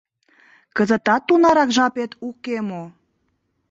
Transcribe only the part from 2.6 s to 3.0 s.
мо?